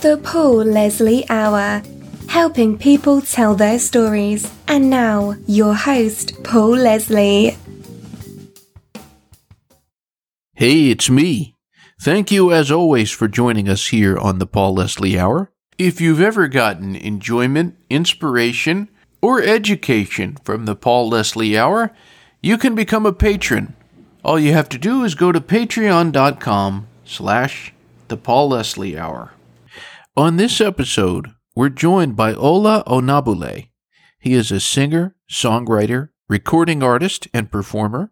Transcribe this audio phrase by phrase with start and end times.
[0.00, 1.82] The Paul Leslie Hour,
[2.28, 4.48] helping people tell their stories.
[4.68, 7.56] And now, your host, Paul Leslie.
[10.54, 11.56] Hey, it's me.
[12.00, 15.50] Thank you, as always, for joining us here on the Paul Leslie Hour.
[15.78, 18.88] If you've ever gotten enjoyment, inspiration,
[19.20, 21.90] or education from the Paul Leslie Hour,
[22.40, 23.74] you can become a patron.
[24.24, 27.72] All you have to do is go to patreon.com slash
[28.06, 29.32] the Paul Leslie Hour.
[30.18, 33.68] On this episode, we're joined by Ola Onabulé.
[34.18, 38.10] He is a singer, songwriter, recording artist, and performer.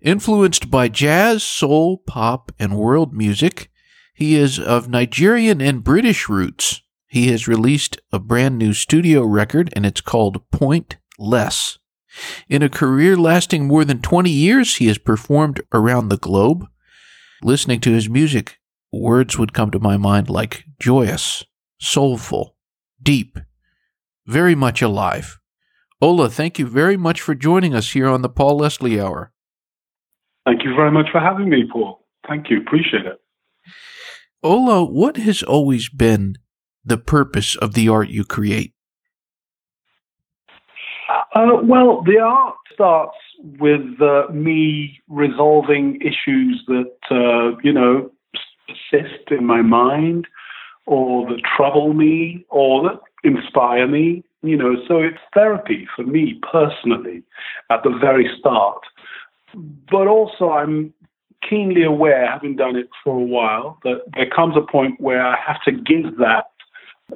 [0.00, 3.68] Influenced by jazz, soul, pop, and world music,
[4.14, 6.82] he is of Nigerian and British roots.
[7.08, 11.80] He has released a brand new studio record, and it's called Point Less.
[12.48, 16.68] In a career lasting more than 20 years, he has performed around the globe.
[17.42, 18.60] Listening to his music,
[19.00, 21.44] words would come to my mind like joyous,
[21.80, 22.56] soulful,
[23.02, 23.38] deep,
[24.26, 25.38] very much alive.
[26.00, 29.32] Ola, thank you very much for joining us here on the Paul Leslie Hour.
[30.44, 32.04] Thank you very much for having me, Paul.
[32.28, 32.60] Thank you.
[32.60, 33.20] Appreciate it.
[34.42, 36.36] Ola, what has always been
[36.84, 38.74] the purpose of the art you create?
[41.34, 43.16] Uh, well, the art starts
[43.58, 48.10] with uh, me resolving issues that, uh, you know,
[48.66, 50.26] persist in my mind
[50.86, 54.22] or that trouble me or that inspire me.
[54.42, 57.22] You know, so it's therapy for me personally
[57.70, 58.82] at the very start.
[59.90, 60.92] But also, I'm
[61.48, 65.36] keenly aware, having done it for a while, that there comes a point where I
[65.46, 66.46] have to give that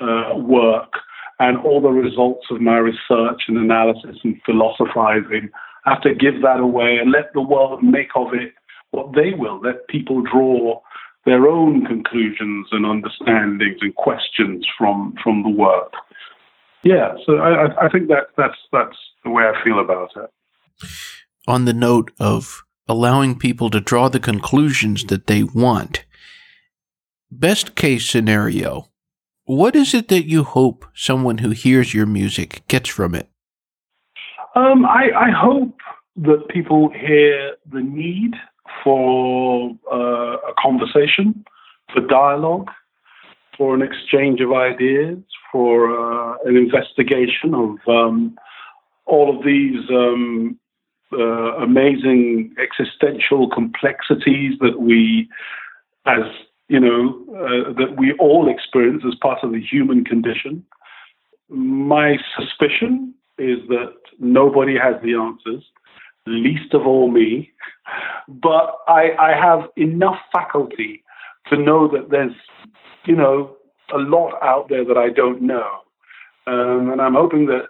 [0.01, 0.93] uh, work
[1.41, 5.51] and all the results of my research and analysis and philosophizing.
[5.85, 8.53] I have to give that away and let the world make of it
[8.91, 9.61] what they will.
[9.61, 10.81] Let people draw
[11.25, 15.93] their own conclusions and understandings and questions from from the work.
[16.83, 20.31] Yeah, so I, I think that that's that's the way I feel about it.
[21.47, 26.05] On the note of allowing people to draw the conclusions that they want,
[27.31, 28.89] best case scenario,
[29.45, 33.29] what is it that you hope someone who hears your music gets from it?
[34.55, 35.75] Um, I, I hope
[36.17, 38.35] that people hear the need
[38.83, 41.45] for uh, a conversation,
[41.93, 42.71] for dialogue,
[43.57, 45.19] for an exchange of ideas,
[45.51, 48.37] for uh, an investigation of um,
[49.07, 50.59] all of these um,
[51.13, 55.29] uh, amazing existential complexities that we,
[56.07, 56.23] as
[56.69, 60.65] you know, uh, that we all experience as part of the human condition.
[61.49, 65.65] My suspicion is that nobody has the answers,
[66.29, 67.51] least of all me.
[68.29, 71.03] But I, I have enough faculty
[71.49, 72.33] to know that there's,
[73.07, 73.57] you know,
[73.95, 75.69] a lot out there that I don't know.
[76.47, 77.69] Um, and I'm hoping that,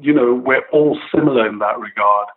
[0.00, 2.28] you know, we're all similar in that regard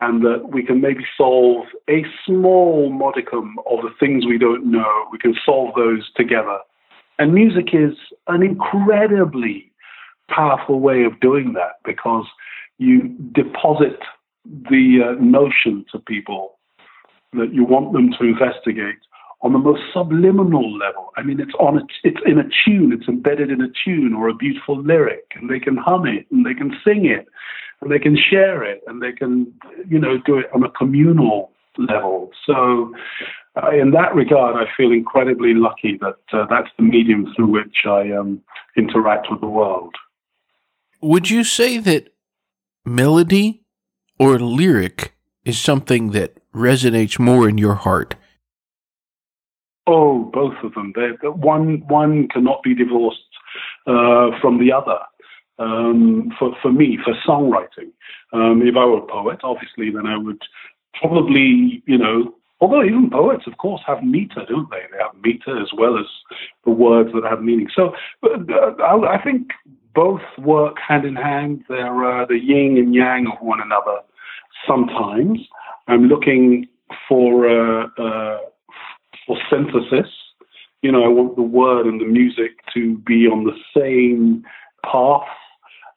[0.00, 5.06] and that we can maybe solve a small modicum of the things we don't know.
[5.10, 6.58] We can solve those together.
[7.18, 7.94] And music is
[8.28, 9.70] an incredibly
[10.28, 12.26] powerful way of doing that because
[12.78, 13.98] you deposit
[14.70, 16.58] the uh, notion to people
[17.32, 18.98] that you want them to investigate
[19.42, 21.10] on the most subliminal level.
[21.16, 24.28] I mean, it's on a, it's in a tune, it's embedded in a tune or
[24.28, 27.28] a beautiful lyric, and they can hum it and they can sing it
[27.80, 29.52] and they can share it and they can,
[29.88, 32.30] you know, do it on a communal level.
[32.44, 32.92] So,
[33.62, 37.84] uh, in that regard, I feel incredibly lucky that uh, that's the medium through which
[37.86, 38.40] I um,
[38.76, 39.94] interact with the world.
[41.00, 42.08] Would you say that
[42.84, 43.62] melody
[44.18, 45.14] or lyric
[45.44, 48.14] is something that resonates more in your heart?
[49.86, 50.92] Oh, both of them.
[50.94, 53.20] They're, one one cannot be divorced
[53.86, 54.98] uh, from the other.
[55.58, 57.90] Um, for for me, for songwriting,
[58.32, 60.42] um, if I were a poet, obviously, then I would
[61.00, 64.82] probably, you know, although even poets, of course, have meter, don't they?
[64.92, 66.06] They have meter as well as
[66.64, 67.68] the words that have meaning.
[67.74, 69.48] So uh, I think
[69.94, 71.64] both work hand in hand.
[71.68, 73.98] They're uh, the yin and yang of one another.
[74.66, 75.40] Sometimes
[75.86, 76.66] I'm looking
[77.08, 78.38] for uh, uh,
[79.26, 80.10] for synthesis.
[80.82, 84.44] You know, I want the word and the music to be on the same
[84.84, 85.26] path,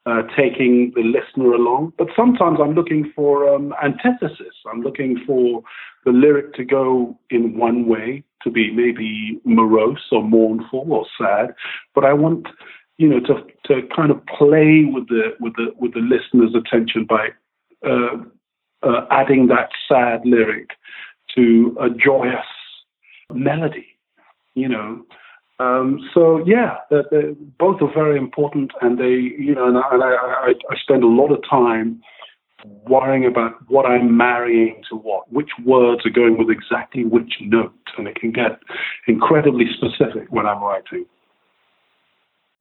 [0.06, 1.94] uh, taking the listener along.
[1.98, 4.56] But sometimes I'm looking for um, antithesis.
[4.72, 5.62] I'm looking for
[6.06, 11.54] the lyric to go in one way, to be maybe morose or mournful or sad.
[11.94, 12.48] But I want
[13.02, 13.34] you know to
[13.66, 17.30] to kind of play with the with the with the listener's attention by
[17.84, 18.18] uh,
[18.84, 20.70] uh, adding that sad lyric
[21.36, 22.46] to a joyous
[23.34, 23.88] melody,
[24.54, 25.04] you know.
[25.60, 29.14] Um, so yeah, they're, they're, both are very important, and they,
[29.46, 32.02] you know, and, I, and I, I, spend a lot of time
[32.88, 37.74] worrying about what I'm marrying to what, which words are going with exactly which note,
[37.98, 38.60] and it can get
[39.08, 41.06] incredibly specific when I'm writing.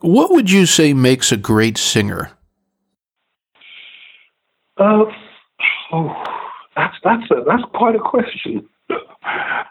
[0.01, 2.31] What would you say makes a great singer?
[4.79, 5.05] Uh,
[5.93, 6.25] oh,
[6.75, 8.67] that's that's a, that's quite a question.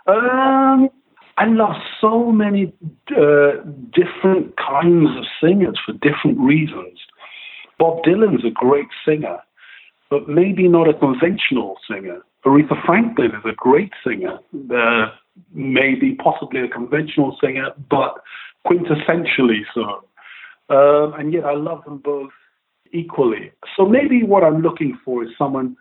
[0.08, 0.90] um,
[1.38, 2.72] I love so many
[3.12, 7.00] uh, different kinds of singers for different reasons.
[7.80, 9.40] Bob Dylan's a great singer,
[10.10, 12.22] but maybe not a conventional singer.
[12.46, 14.38] Aretha Franklin is a great singer,
[14.76, 15.08] uh,
[15.54, 18.16] maybe possibly a conventional singer, but
[18.68, 20.04] quintessentially so.
[20.70, 22.32] Um, and yet I love them both
[22.92, 23.52] equally.
[23.76, 25.76] So maybe what I'm looking for is someone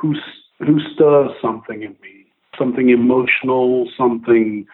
[0.00, 0.14] who
[0.58, 2.20] who stirs something in me
[2.60, 4.66] something emotional, something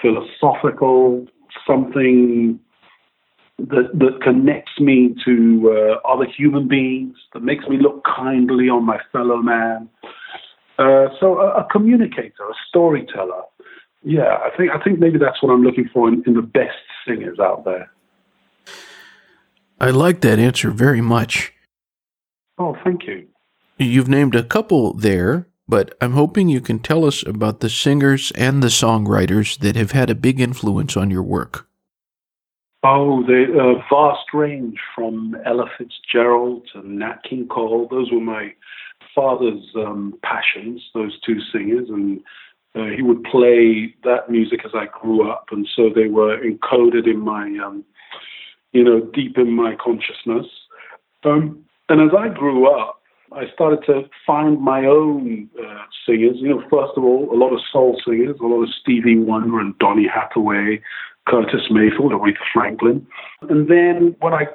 [0.00, 1.26] philosophical,
[1.66, 2.58] something
[3.58, 8.84] that that connects me to uh, other human beings, that makes me look kindly on
[8.84, 9.88] my fellow man.
[10.78, 13.42] Uh, so a, a, communicator, a storyteller.
[14.02, 16.82] Yeah, I think I think maybe that's what I'm looking for in, in the best
[17.06, 17.90] singers out there.
[19.80, 21.52] I like that answer very much.
[22.58, 23.26] Oh, thank you.
[23.78, 28.32] You've named a couple there but I'm hoping you can tell us about the singers
[28.32, 31.66] and the songwriters that have had a big influence on your work.
[32.82, 37.88] Oh, the uh, vast range from Ella Fitzgerald to Nat King Cole.
[37.90, 38.52] Those were my
[39.14, 42.20] father's um, passions, those two singers, and
[42.74, 47.06] uh, he would play that music as I grew up, and so they were encoded
[47.06, 47.84] in my, um,
[48.74, 50.46] you know, deep in my consciousness.
[51.24, 53.00] Um, and as I grew up,
[53.32, 56.36] I started to find my own uh, singers.
[56.36, 59.58] You know, first of all, a lot of soul singers, a lot of Stevie Wonder
[59.58, 60.82] and Donny Hathaway,
[61.26, 63.06] Curtis Mayfield, Aretha Franklin.
[63.48, 64.46] And then when I,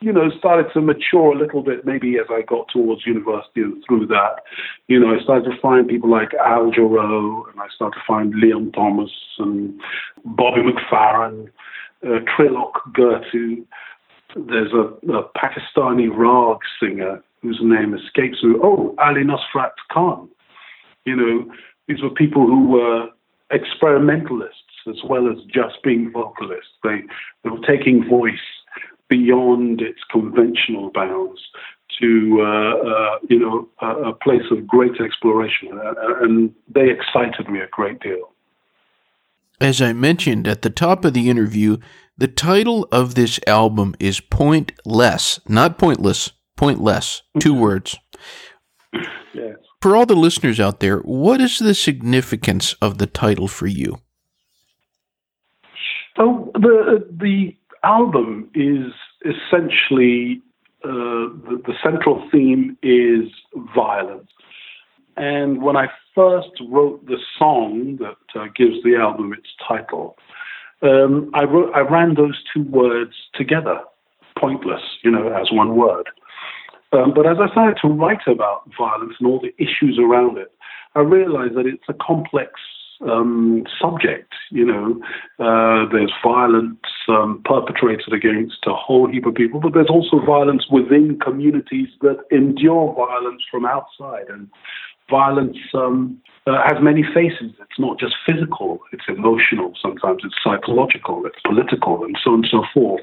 [0.00, 3.82] you know, started to mature a little bit, maybe as I got towards university and
[3.86, 4.42] through that,
[4.88, 8.34] you know, I started to find people like Al Jarreau, and I started to find
[8.34, 9.78] Leon Thomas and
[10.24, 11.48] Bobby McFerrin,
[12.04, 13.64] uh, Trilok Gurtu.
[14.34, 18.54] There's a, a Pakistani rag singer whose name escapes me.
[18.62, 20.28] Oh, Ali Nusrat Khan.
[21.04, 21.52] You know,
[21.88, 23.08] these were people who were
[23.50, 24.56] experimentalists
[24.88, 26.70] as well as just being vocalists.
[26.82, 27.02] They,
[27.44, 28.34] they were taking voice
[29.08, 31.40] beyond its conventional bounds
[32.00, 35.68] to uh, uh, you know a, a, place of great exploration,
[36.22, 38.32] and they excited me a great deal.
[39.60, 41.76] As I mentioned at the top of the interview,
[42.16, 47.22] the title of this album is Pointless, not pointless, Pointless.
[47.40, 47.60] Two mm-hmm.
[47.60, 47.98] words.
[49.34, 49.56] Yes.
[49.80, 53.98] For all the listeners out there, what is the significance of the title for you?
[56.16, 58.92] So the the album is
[59.24, 60.42] essentially
[60.84, 63.28] uh, the, the central theme is
[63.74, 64.28] violence.
[65.16, 70.16] And when I first wrote the song that uh, gives the album its title,
[70.82, 73.80] um, I wrote I ran those two words together,
[74.38, 76.08] pointless, you know, as one word.
[76.92, 80.52] Um, but as I started to write about violence and all the issues around it,
[80.94, 82.52] I realized that it's a complex
[83.00, 84.34] um, subject.
[84.50, 85.00] You know,
[85.38, 90.66] uh, there's violence um, perpetrated against a whole heap of people, but there's also violence
[90.70, 94.28] within communities that endure violence from outside.
[94.28, 94.48] And
[95.10, 97.52] violence um, uh, has many faces.
[97.60, 102.48] It's not just physical, it's emotional, sometimes it's psychological, it's political, and so on and
[102.50, 103.02] so forth.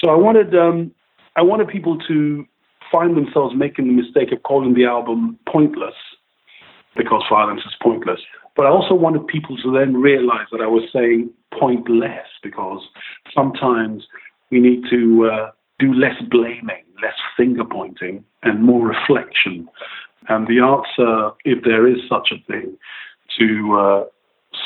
[0.00, 0.54] So I wanted.
[0.54, 0.92] Um,
[1.36, 2.44] I wanted people to
[2.90, 5.94] find themselves making the mistake of calling the album pointless
[6.96, 8.20] because violence is pointless.
[8.56, 12.82] But I also wanted people to then realize that I was saying pointless because
[13.32, 14.04] sometimes
[14.50, 19.68] we need to uh, do less blaming, less finger pointing, and more reflection.
[20.28, 22.76] And the answer, if there is such a thing,
[23.38, 24.04] to uh,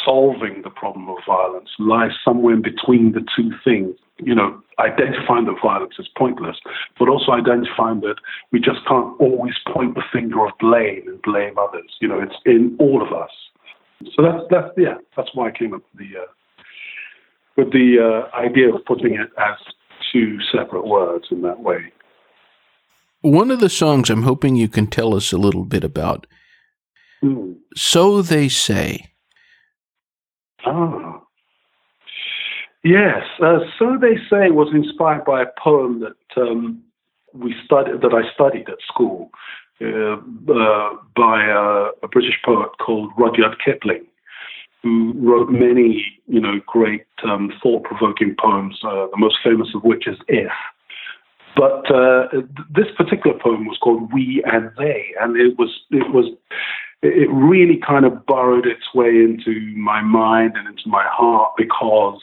[0.05, 3.97] solving the problem of violence lies somewhere in between the two things.
[4.19, 6.57] You know, identifying that violence is pointless,
[6.99, 8.17] but also identifying that
[8.53, 11.91] we just can't always point the finger of blame and blame others.
[12.01, 13.31] You know, it's in all of us.
[14.15, 16.27] So that's that's yeah, that's why I came up with the uh,
[17.57, 19.57] with the uh, idea of putting it as
[20.13, 21.93] two separate words in that way.
[23.25, 26.27] One of the songs I'm hoping you can tell us a little bit about.
[27.23, 27.57] Mm.
[27.75, 29.13] So they say.
[30.67, 31.23] Ah.
[32.83, 33.23] Yes.
[33.43, 36.83] Uh, so they say was inspired by a poem that um,
[37.33, 39.31] we studied that I studied at school
[39.81, 44.05] uh, uh, by a, a, British poet called Rudyard Kipling.
[44.83, 48.79] who wrote many, you know, great um, thought-provoking poems.
[48.85, 50.53] Uh, the most famous of which is "If."
[51.57, 52.29] But uh,
[52.75, 56.27] this particular poem was called "We and They," and it was it was
[57.03, 62.21] it really kind of burrowed its way into my mind and into my heart because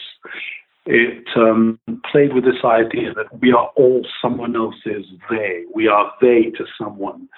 [0.85, 1.79] it um,
[2.11, 5.63] played with this idea that we are all someone else's they.
[5.73, 7.29] We are they to someone.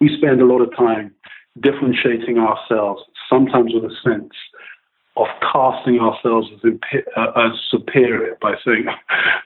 [0.00, 1.14] We spend a lot of time
[1.60, 4.32] differentiating ourselves, sometimes with a sense
[5.16, 8.86] of casting ourselves as, imp- uh, as superior by saying,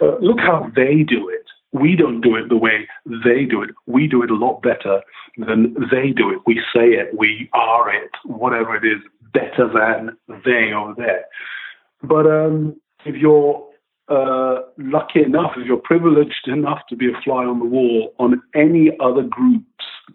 [0.00, 1.47] uh, look how they do it.
[1.72, 3.70] We don't do it the way they do it.
[3.86, 5.02] We do it a lot better
[5.36, 6.40] than they do it.
[6.46, 9.00] We say it, we are it, whatever it is,
[9.32, 11.24] better than they over there.
[12.02, 13.64] But um, if you're
[14.08, 18.42] uh, lucky enough, if you're privileged enough to be a fly on the wall on
[18.54, 19.64] any other group's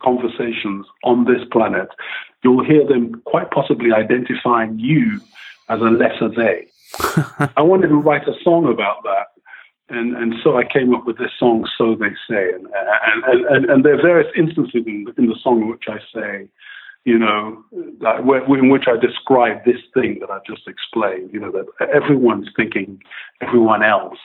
[0.03, 1.87] conversations on this planet,
[2.43, 5.21] you'll hear them quite possibly identifying you
[5.69, 6.67] as a lesser they.
[7.55, 9.27] I wanted to write a song about that.
[9.87, 12.51] And, and so I came up with this song, So They Say.
[12.53, 12.67] And,
[13.27, 16.49] and, and, and there are various instances in, in the song in which I say,
[17.05, 21.67] you know, in which I describe this thing that I've just explained, you know, that
[21.93, 22.99] everyone's thinking
[23.41, 24.17] everyone else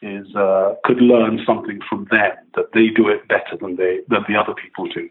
[0.00, 4.24] is uh, could learn something from them, that they do it better than they than
[4.26, 5.08] the other people do.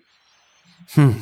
[0.90, 1.20] Hmm.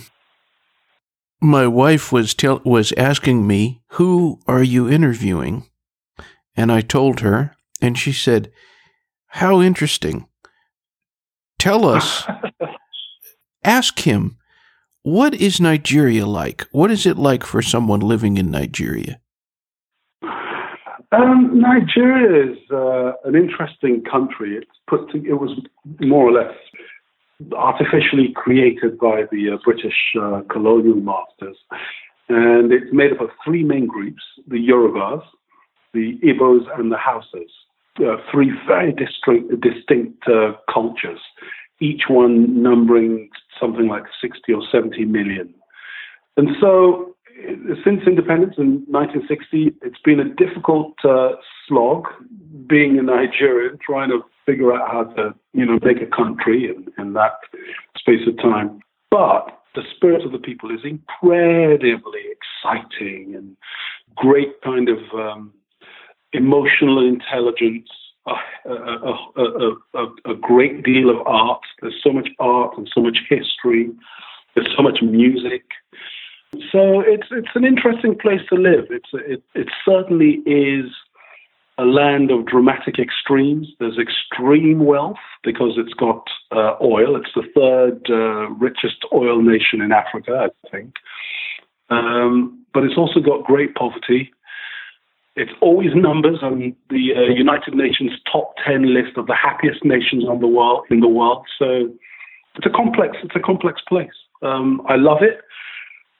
[1.42, 5.68] My wife was was asking me, "Who are you interviewing?"
[6.56, 8.52] And I told her, and she said,
[9.28, 10.28] "How interesting!
[11.60, 12.26] Tell us.
[13.64, 14.38] ask him."
[15.04, 16.64] What is Nigeria like?
[16.72, 19.22] What is it like for someone living in Nigeria?
[21.12, 24.58] Um, Nigeria is uh, an interesting country.
[24.58, 25.52] It's put to, it was
[26.00, 26.56] more or less
[27.56, 31.58] artificially created by the uh, British uh, colonial masters,
[32.28, 35.22] and it's made up of three main groups: the Yorubas,
[35.94, 37.52] the Igbos, and the Hausas.
[37.98, 41.20] Uh, three very distinct, distinct uh, cultures
[41.80, 45.54] each one numbering something like 60 or 70 million.
[46.38, 47.16] And so,
[47.84, 51.32] since independence in 1960, it's been a difficult uh,
[51.68, 52.08] slog
[52.68, 56.88] being a Nigerian, trying to figure out how to, you know, make a country in,
[56.98, 57.34] in that
[57.98, 58.80] space of time.
[59.12, 63.58] But the spirit of the people is incredibly exciting and
[64.16, 65.54] great kind of um,
[66.36, 67.90] emotional intelligence
[68.28, 71.62] a, a, a, a, great deal of art.
[71.82, 73.92] There's so much art and so much history.
[74.56, 75.64] There's so much music.
[76.72, 78.86] So it's it's an interesting place to live.
[78.90, 80.86] It's it, it certainly is
[81.78, 83.68] a land of dramatic extremes.
[83.80, 87.18] There's extreme wealth because it's got uh, oil.
[87.18, 90.96] It's the third uh, richest oil nation in Africa, I think.
[91.90, 94.32] Um, but it's also got great poverty
[95.36, 100.24] it's always numbers on the uh, United Nations top 10 list of the happiest nations
[100.26, 101.46] on the world in the world.
[101.60, 101.90] So
[102.56, 104.16] it's a complex, it's a complex place.
[104.42, 105.42] Um, I love it.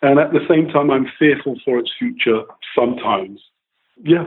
[0.02, 2.42] And at the same time, I'm fearful for its future
[2.78, 3.40] sometimes.
[4.04, 4.26] Yeah.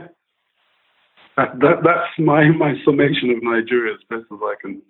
[1.36, 4.82] That, that, that's my, my summation of Nigeria as best as I can,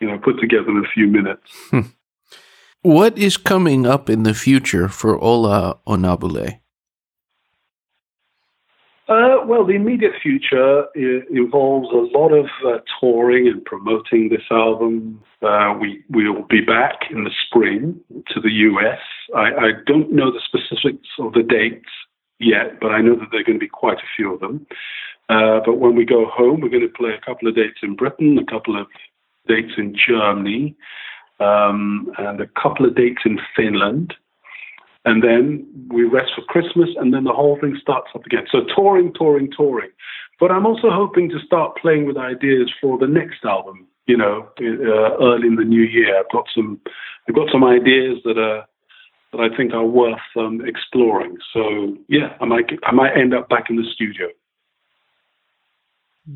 [0.00, 1.42] you know, put together in a few minutes.
[1.70, 1.80] Hmm.
[2.84, 6.61] What is coming up in the future for Ola Onabulé?
[9.08, 15.20] Uh, well, the immediate future involves a lot of uh, touring and promoting this album.
[15.42, 19.00] Uh, we will be back in the spring to the US.
[19.34, 21.90] I, I, don't know the specifics of the dates
[22.38, 24.64] yet, but I know that there are going to be quite a few of them.
[25.28, 27.96] Uh, but when we go home, we're going to play a couple of dates in
[27.96, 28.86] Britain, a couple of
[29.48, 30.76] dates in Germany,
[31.40, 34.14] um, and a couple of dates in Finland
[35.04, 38.46] and then we rest for Christmas, and then the whole thing starts up again.
[38.50, 39.90] So touring, touring, touring.
[40.38, 43.86] But I'm also hoping to start playing with ideas for the next album.
[44.06, 46.80] You know, uh, early in the new year, I've got some,
[47.28, 48.66] I've got some ideas that are
[49.32, 51.36] that I think are worth um, exploring.
[51.52, 54.28] So yeah, I might I might end up back in the studio.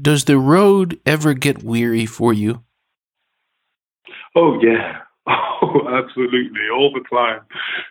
[0.02, 2.64] Does the road ever get weary for you?
[4.34, 5.02] Oh yeah,
[5.62, 7.40] Oh, absolutely, all the time.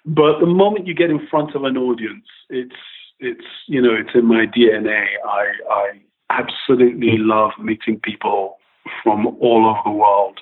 [0.05, 2.75] But the moment you get in front of an audience, it's
[3.19, 5.05] it's you know it's in my DNA.
[5.27, 8.57] I I absolutely love meeting people
[9.03, 10.39] from all over the world,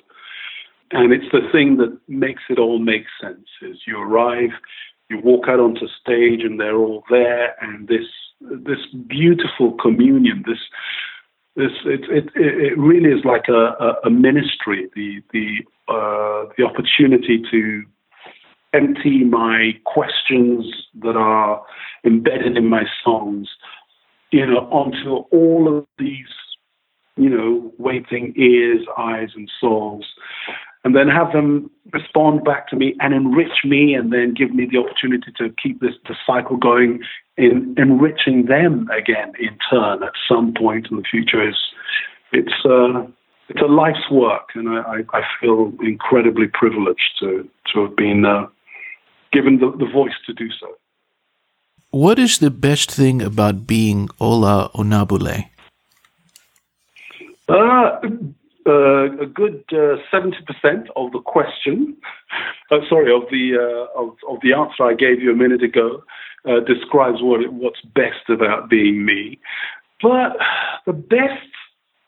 [0.90, 3.48] and it's the thing that makes it all make sense.
[3.62, 4.50] Is you arrive,
[5.08, 8.06] you walk out onto stage, and they're all there, and this
[8.40, 10.60] this beautiful communion, this
[11.56, 14.88] this it, it, it really is like a, a, ministry.
[14.94, 15.58] The the
[15.88, 17.82] uh, the opportunity to
[18.72, 20.66] empty my questions
[21.02, 21.62] that are
[22.04, 23.48] embedded in my songs,
[24.32, 26.26] you know, onto all of these,
[27.16, 30.06] you know, waiting ears, eyes, and souls,
[30.84, 34.66] and then have them respond back to me and enrich me, and then give me
[34.70, 37.00] the opportunity to keep this the cycle going
[37.36, 41.56] in enriching them again in turn at some point in the future is
[42.32, 43.06] it's uh,
[43.48, 48.46] it's a life's work, and I, I feel incredibly privileged to to have been uh,
[49.32, 50.68] given the, the voice to do so.
[51.90, 55.50] What is the best thing about being Ola Onabulé?
[57.48, 58.00] Uh,
[58.66, 61.96] uh, a good uh, seventy percent of the question,
[62.70, 66.02] uh, sorry, of the uh, of, of the answer I gave you a minute ago,
[66.48, 69.38] uh, describes what what's best about being me.
[70.02, 70.36] But
[70.86, 71.48] the best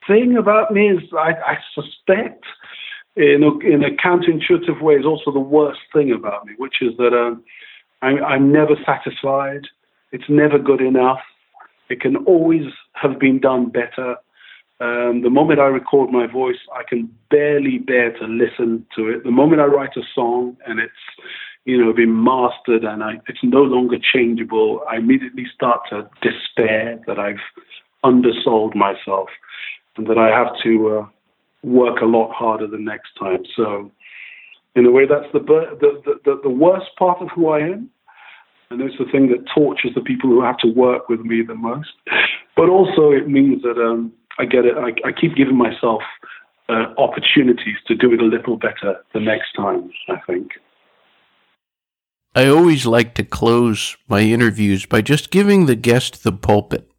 [0.07, 2.45] thing about me is I, I suspect,
[3.17, 6.97] in a, in a counterintuitive way, is also the worst thing about me, which is
[6.99, 7.43] that um,
[8.03, 9.63] I, I'm never satisfied.
[10.13, 11.21] It's never good enough.
[11.89, 14.17] It can always have been done better.
[14.79, 19.25] Um, the moment I record my voice, I can barely bear to listen to it.
[19.25, 20.93] The moment I write a song and it's,
[21.65, 27.01] you know, been mastered and I, it's no longer changeable, I immediately start to despair
[27.07, 27.41] that I've
[28.05, 29.29] undersold myself
[29.97, 31.07] and that I have to uh,
[31.63, 33.45] work a lot harder the next time.
[33.57, 33.91] So,
[34.75, 37.91] in a way, that's the, the, the, the worst part of who I am.
[38.69, 41.55] And it's the thing that tortures the people who have to work with me the
[41.55, 41.93] most.
[42.57, 44.77] But also, it means that um, I get it.
[44.77, 46.03] I, I keep giving myself
[46.69, 49.91] uh, opportunities to do it a little better the next time.
[50.09, 50.53] I think.
[52.35, 56.91] I always like to close my interviews by just giving the guest the pulpit.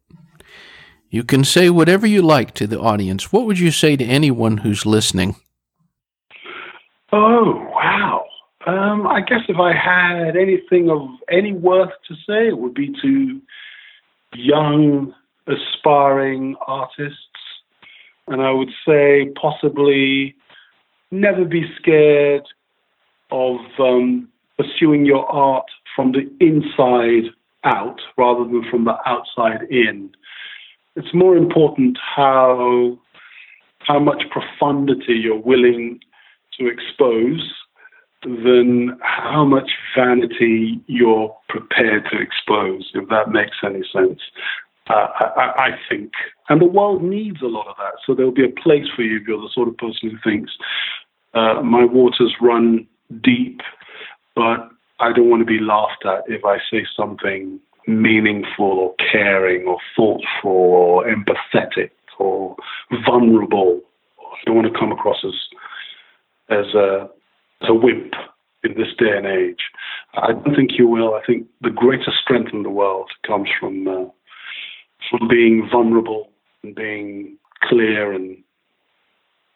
[1.10, 3.32] You can say whatever you like to the audience.
[3.32, 5.36] What would you say to anyone who's listening?
[7.12, 8.24] Oh, wow.
[8.66, 12.92] Um, I guess if I had anything of any worth to say, it would be
[13.00, 13.40] to
[14.34, 15.14] young,
[15.48, 17.18] aspiring artists.
[18.26, 20.36] And I would say possibly
[21.10, 22.46] never be scared
[23.30, 27.32] of um, pursuing your art from the inside
[27.64, 30.10] out rather than from the outside in
[30.98, 32.98] it's more important how
[33.78, 36.00] how much profundity you're willing
[36.58, 37.54] to expose
[38.24, 44.20] than how much vanity you're prepared to expose, if that makes any sense.
[44.88, 46.12] Uh, I, I, think.
[46.48, 47.94] And the world needs a lot of that.
[48.06, 50.52] So there'll be a place for you if you're the sort of person who thinks,
[51.34, 52.86] uh, my waters run
[53.22, 53.60] deep,
[54.34, 54.70] but
[55.00, 59.78] I don't want to be laughed at if I say something meaningful or caring or
[59.94, 62.56] thoughtful or empathetic or
[63.06, 63.80] vulnerable.
[64.20, 65.34] I don't want to come across as
[66.50, 67.10] as a,
[67.62, 68.14] as a wimp
[68.64, 69.60] in this day and age.
[70.14, 71.14] I don't think you will.
[71.14, 74.04] I think the greatest strength in the world comes from uh,
[75.10, 76.30] from being vulnerable
[76.62, 78.42] and being clear and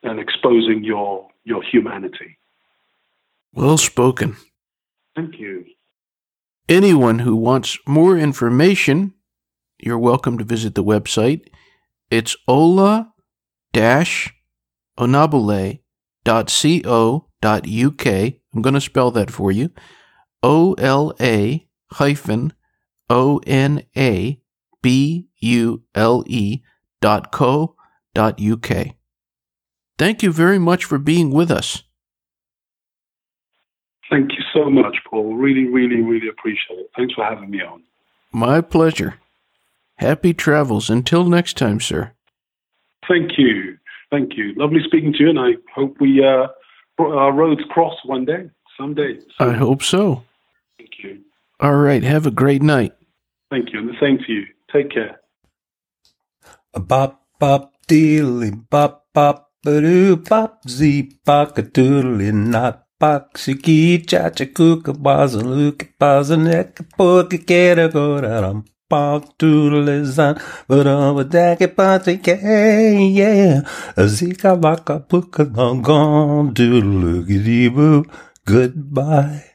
[0.02, 2.38] and exposing your your humanity.
[3.52, 4.36] Well spoken.
[5.14, 5.64] Thank you.
[6.68, 9.14] Anyone who wants more information,
[9.78, 11.48] you're welcome to visit the website.
[12.10, 13.12] It's ola
[13.74, 15.80] onabule.co.uk.
[18.54, 19.70] I'm going to spell that for you.
[20.42, 22.52] O L A hyphen
[23.08, 24.40] O N A
[24.82, 26.62] B U L E
[27.00, 27.76] dot co
[28.14, 28.94] dot UK.
[29.98, 31.82] Thank you very much for being with us.
[34.10, 35.36] Thank you so much, Paul.
[35.36, 36.90] Really, really, really appreciate it.
[36.96, 37.82] Thanks for having me on.
[38.32, 39.14] My pleasure.
[39.96, 40.90] Happy travels.
[40.90, 42.12] Until next time, sir.
[43.08, 43.78] Thank you.
[44.10, 44.52] Thank you.
[44.56, 46.48] Lovely speaking to you, and I hope we uh,
[46.98, 49.18] our roads cross one day, someday.
[49.38, 50.24] I hope so.
[50.76, 51.20] Thank you.
[51.60, 52.02] All right.
[52.02, 52.92] Have a great night.
[53.50, 54.44] Thank you, and the same to you.
[54.72, 55.21] Take care.
[56.74, 64.46] Bop bop dealy bop bop ba doo bop zee bop a doodly not Paksiki chacha
[64.46, 72.38] kuka baza luka baza neka poka kera gora ram pak doodlezan Varama dake patrike
[73.16, 73.60] yeah
[73.96, 78.04] a Zika vaka puka long gone doodle boo
[78.46, 79.51] Goodbye